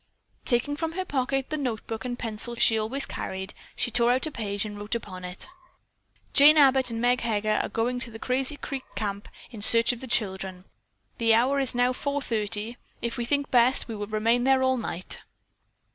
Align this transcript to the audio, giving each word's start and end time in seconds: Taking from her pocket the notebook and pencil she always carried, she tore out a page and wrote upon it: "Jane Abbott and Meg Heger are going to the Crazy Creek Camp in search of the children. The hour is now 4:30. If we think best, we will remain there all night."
Taking 0.45 0.75
from 0.75 0.93
her 0.93 1.05
pocket 1.05 1.51
the 1.51 1.57
notebook 1.57 2.03
and 2.03 2.17
pencil 2.17 2.55
she 2.55 2.75
always 2.75 3.05
carried, 3.05 3.53
she 3.75 3.91
tore 3.91 4.09
out 4.11 4.25
a 4.25 4.31
page 4.31 4.65
and 4.65 4.75
wrote 4.79 4.95
upon 4.95 5.23
it: 5.23 5.47
"Jane 6.33 6.57
Abbott 6.57 6.89
and 6.89 6.99
Meg 6.99 7.21
Heger 7.21 7.59
are 7.61 7.69
going 7.69 7.99
to 7.99 8.09
the 8.09 8.17
Crazy 8.17 8.57
Creek 8.57 8.81
Camp 8.95 9.27
in 9.51 9.61
search 9.61 9.91
of 9.93 10.01
the 10.01 10.07
children. 10.07 10.65
The 11.19 11.35
hour 11.35 11.59
is 11.59 11.75
now 11.75 11.93
4:30. 11.93 12.77
If 13.03 13.15
we 13.17 13.25
think 13.25 13.51
best, 13.51 13.87
we 13.87 13.95
will 13.95 14.07
remain 14.07 14.43
there 14.43 14.63
all 14.63 14.77
night." 14.77 15.19